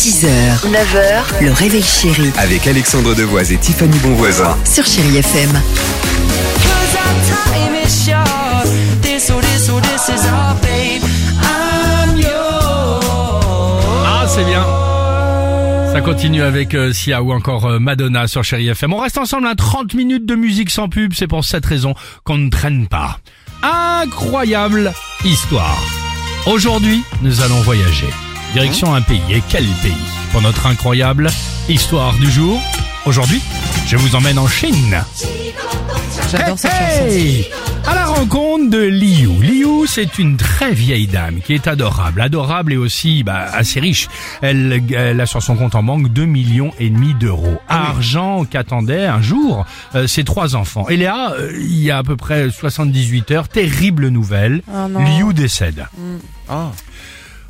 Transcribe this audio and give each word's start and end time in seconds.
6h, 0.00 0.26
9h, 0.64 1.44
le 1.44 1.52
réveil 1.52 1.82
chéri 1.82 2.30
Avec 2.38 2.66
Alexandre 2.66 3.14
Devoise 3.14 3.52
et 3.52 3.58
Tiffany 3.58 3.98
Bonvoisin. 3.98 4.56
sur 4.64 4.86
Chérie 4.86 5.18
FM. 5.18 5.50
Cause 5.50 5.60
our 6.94 7.52
time 7.52 7.74
is 7.74 8.06
short. 8.06 8.66
This, 9.02 9.30
oh, 9.30 9.38
this, 9.42 9.68
oh, 9.68 9.78
this 9.80 10.08
is 10.08 10.26
our 10.26 10.54
babe. 10.62 11.02
I'm 11.42 12.16
yours. 12.16 13.84
Ah, 14.06 14.26
c'est 14.26 14.44
bien. 14.44 14.64
Ça 15.92 16.00
continue 16.00 16.42
avec 16.44 16.74
euh, 16.74 16.94
Sia 16.94 17.22
ou 17.22 17.32
encore 17.34 17.66
euh, 17.66 17.78
Madonna 17.78 18.26
sur 18.26 18.42
Chéri 18.42 18.68
FM. 18.68 18.94
On 18.94 19.00
reste 19.00 19.18
ensemble 19.18 19.48
à 19.48 19.54
30 19.54 19.92
minutes 19.92 20.24
de 20.24 20.34
musique 20.34 20.70
sans 20.70 20.88
pub. 20.88 21.12
C'est 21.14 21.26
pour 21.28 21.44
cette 21.44 21.66
raison 21.66 21.94
qu'on 22.24 22.38
ne 22.38 22.48
traîne 22.48 22.86
pas. 22.88 23.18
Incroyable 23.62 24.94
histoire. 25.26 25.78
Aujourd'hui, 26.46 27.02
nous 27.20 27.42
allons 27.42 27.60
voyager. 27.60 28.08
Direction 28.52 28.94
un 28.94 29.02
pays. 29.02 29.22
Et 29.30 29.42
quel 29.48 29.64
pays 29.82 29.92
Pour 30.32 30.42
notre 30.42 30.66
incroyable 30.66 31.28
histoire 31.68 32.14
du 32.14 32.30
jour. 32.30 32.60
Aujourd'hui, 33.06 33.40
je 33.86 33.96
vous 33.96 34.16
emmène 34.16 34.38
en 34.38 34.48
Chine. 34.48 35.00
J'adore 36.30 36.58
cette 36.58 36.72
Hey 36.72 37.46
À 37.86 37.94
la 37.94 38.06
rencontre 38.06 38.68
de 38.70 38.78
Liu. 38.78 39.28
Liu, 39.40 39.86
c'est 39.86 40.18
une 40.18 40.36
très 40.36 40.72
vieille 40.72 41.06
dame 41.06 41.40
qui 41.40 41.54
est 41.54 41.68
adorable, 41.68 42.20
adorable 42.20 42.72
et 42.72 42.76
aussi 42.76 43.22
bah, 43.22 43.46
assez 43.52 43.78
riche. 43.78 44.08
Elle, 44.42 44.82
elle 44.94 45.20
a 45.20 45.26
sur 45.26 45.42
son 45.42 45.56
compte 45.56 45.74
en 45.76 45.82
banque 45.84 46.08
2 46.08 46.24
millions 46.24 46.72
et 46.80 46.90
demi 46.90 47.14
d'euros. 47.14 47.60
Argent 47.68 48.44
qu'attendaient 48.44 49.06
un 49.06 49.22
jour 49.22 49.64
euh, 49.94 50.06
ses 50.08 50.24
trois 50.24 50.56
enfants. 50.56 50.88
Et 50.88 50.96
là, 50.96 51.32
euh, 51.32 51.52
il 51.56 51.82
y 51.82 51.90
a 51.90 51.98
à 51.98 52.02
peu 52.02 52.16
près 52.16 52.50
78 52.50 53.30
heures, 53.30 53.48
terrible 53.48 54.08
nouvelle, 54.08 54.62
Oh 54.68 54.88
non. 54.88 55.00
Liu 55.04 55.34
décède. 55.34 55.86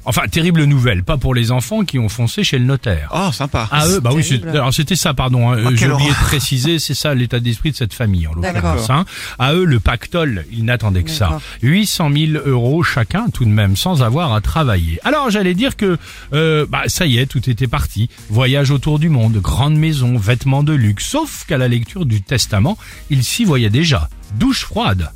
Enfin, 0.07 0.23
terrible 0.31 0.65
nouvelle, 0.65 1.03
pas 1.05 1.19
pour 1.19 1.35
les 1.35 1.51
enfants 1.51 1.85
qui 1.85 1.99
ont 1.99 2.09
foncé 2.09 2.43
chez 2.43 2.59
le 2.59 2.65
notaire. 2.65 3.11
Oh, 3.15 3.31
sympa. 3.33 3.69
Ah 3.71 3.87
eux, 3.87 4.01
bah 4.01 4.11
oui, 4.15 4.41
alors 4.49 4.73
c'était 4.73 4.97
ça, 4.97 5.13
pardon. 5.15 5.53
hein, 5.53 5.59
Oh, 5.67 5.71
J'ai 5.75 5.91
oublié 5.91 6.11
de 6.11 6.15
préciser, 6.17 6.79
c'est 6.79 6.95
ça 6.95 7.15
l'état 7.15 7.39
d'esprit 7.39 7.71
de 7.71 7.77
cette 7.77 7.93
famille 7.93 8.27
en 8.27 8.33
l'occurrence. 8.33 8.89
Hein. 8.91 9.05
À 9.39 9.53
eux, 9.55 9.65
le 9.65 9.79
pactole, 9.79 10.47
ils 10.51 10.65
n'attendaient 10.65 11.03
que 11.03 11.11
ça. 11.11 11.27
D'accord. 11.27 11.43
800 11.63 12.11
000 12.13 12.33
euros 12.47 12.83
chacun, 12.83 13.27
tout 13.33 13.45
de 13.45 13.51
même, 13.51 13.77
sans 13.77 14.03
avoir 14.03 14.33
à 14.33 14.41
travailler. 14.41 14.99
Alors 15.05 15.31
j'allais 15.31 15.55
dire 15.55 15.77
que, 15.77 15.99
euh, 16.33 16.65
bah 16.69 16.83
ça 16.87 17.05
y 17.07 17.19
est, 17.19 17.27
tout 17.27 17.49
était 17.51 17.67
parti. 17.69 18.09
Voyage 18.31 18.71
autour 18.71 18.99
du 18.99 19.11
monde, 19.11 19.37
grande 19.37 19.77
maison, 19.77 20.17
vêtements 20.17 20.63
de 20.63 20.73
luxe. 20.73 21.07
Sauf 21.07 21.45
qu'à 21.47 21.59
la 21.59 21.69
lecture 21.69 22.07
du 22.07 22.23
testament, 22.23 22.79
il 23.11 23.23
s'y 23.23 23.45
voyait 23.45 23.71
déjà. 23.71 24.09
Douche 24.37 24.65
froide. 24.65 25.11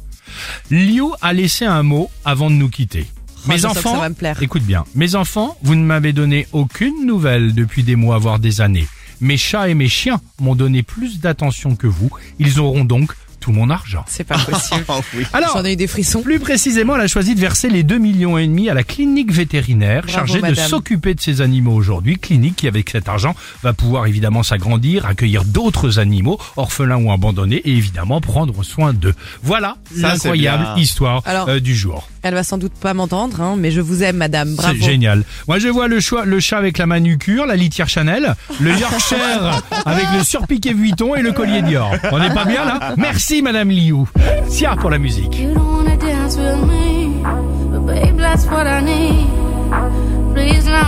Liu 0.70 1.02
a 1.22 1.32
laissé 1.32 1.64
un 1.64 1.82
mot 1.82 2.10
avant 2.24 2.50
de 2.50 2.56
nous 2.56 2.68
quitter. 2.68 3.06
Mes 3.46 3.56
je 3.56 3.62
sens 3.62 3.74
que 3.74 3.78
enfants, 3.80 3.94
ça 3.94 4.00
va 4.00 4.08
me 4.08 4.14
plaire. 4.14 4.42
écoute 4.42 4.62
bien, 4.62 4.84
mes 4.94 5.14
enfants, 5.14 5.56
vous 5.62 5.74
ne 5.74 5.84
m'avez 5.84 6.12
donné 6.12 6.46
aucune 6.52 7.06
nouvelle 7.06 7.54
depuis 7.54 7.82
des 7.82 7.96
mois, 7.96 8.18
voire 8.18 8.38
des 8.38 8.60
années. 8.60 8.86
Mes 9.20 9.36
chats 9.36 9.68
et 9.68 9.74
mes 9.74 9.88
chiens 9.88 10.20
m'ont 10.40 10.54
donné 10.54 10.82
plus 10.82 11.20
d'attention 11.20 11.76
que 11.76 11.86
vous. 11.86 12.10
Ils 12.38 12.60
auront 12.60 12.84
donc 12.84 13.12
tout 13.44 13.52
mon 13.52 13.68
argent. 13.68 14.06
C'est 14.08 14.24
pas 14.24 14.38
possible. 14.38 14.84
Oh, 14.88 15.00
oui. 15.14 15.24
Alors, 15.34 15.50
J'en 15.54 15.64
ai 15.64 15.72
eu 15.72 15.76
des 15.76 15.86
frissons. 15.86 16.22
plus 16.22 16.38
précisément, 16.38 16.94
elle 16.96 17.02
a 17.02 17.06
choisi 17.08 17.34
de 17.34 17.40
verser 17.40 17.68
les 17.68 17.82
2 17.82 17.98
millions 17.98 18.38
et 18.38 18.46
demi 18.46 18.70
à 18.70 18.74
la 18.74 18.82
clinique 18.84 19.32
vétérinaire 19.32 20.02
Bravo, 20.06 20.26
chargée 20.26 20.40
de 20.40 20.54
s'occuper 20.54 21.14
de 21.14 21.20
ces 21.20 21.40
animaux 21.42 21.74
aujourd'hui. 21.74 22.18
Clinique 22.18 22.56
qui, 22.56 22.68
avec 22.68 22.88
cet 22.90 23.08
argent, 23.08 23.34
va 23.62 23.72
pouvoir 23.74 24.06
évidemment 24.06 24.42
s'agrandir, 24.42 25.04
accueillir 25.06 25.44
d'autres 25.44 25.98
animaux, 25.98 26.38
orphelins 26.56 26.96
ou 26.96 27.12
abandonnés, 27.12 27.56
et 27.56 27.72
évidemment 27.72 28.20
prendre 28.20 28.62
soin 28.62 28.92
d'eux. 28.94 29.14
Voilà 29.42 29.76
l'incroyable 29.96 30.80
histoire 30.80 31.22
Alors- 31.26 31.48
euh, 31.48 31.60
du 31.60 31.74
jour. 31.74 32.08
Elle 32.22 32.32
va 32.34 32.42
sans 32.42 32.56
doute 32.56 32.72
pas 32.72 32.94
m'entendre, 32.94 33.42
hein, 33.42 33.54
mais 33.58 33.70
je 33.70 33.82
vous 33.82 34.02
aime, 34.02 34.16
madame. 34.16 34.54
Bravo. 34.54 34.74
C'est 34.80 34.82
génial. 34.86 35.24
Moi, 35.46 35.58
je 35.58 35.68
vois 35.68 35.88
le, 35.88 36.00
choix, 36.00 36.24
le 36.24 36.40
chat 36.40 36.56
avec 36.56 36.78
la 36.78 36.86
manucure, 36.86 37.44
la 37.44 37.54
litière 37.54 37.90
Chanel, 37.90 38.34
le 38.60 38.70
Yorkshire 38.78 39.62
avec 39.84 40.06
le 40.16 40.24
surpiqué 40.24 40.72
Vuitton 40.72 41.14
et 41.14 41.20
le 41.20 41.32
collier 41.32 41.60
Dior. 41.60 41.92
On 42.12 42.18
n'est 42.18 42.32
pas 42.32 42.46
bien 42.46 42.64
là? 42.64 42.94
Merci, 42.96 43.33
Madame 43.42 43.70
Liu. 43.70 44.04
Sia 44.48 44.76
pour 44.76 44.90
la 44.90 44.98
musique. 44.98 45.42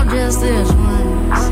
This 0.09 0.71
once. 0.71 1.51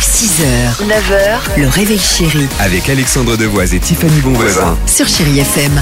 6h, 0.00 0.86
9h, 0.86 1.60
le 1.60 1.68
réveil 1.68 1.98
chéri 1.98 2.46
Avec 2.58 2.88
Alexandre 2.88 3.36
Devoise 3.36 3.74
et 3.74 3.78
Tiffany 3.80 4.20
Bonvoisin. 4.20 4.76
sur 4.86 5.06
Chérie 5.08 5.38
FM. 5.40 5.72